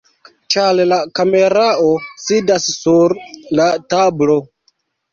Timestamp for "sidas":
2.25-2.69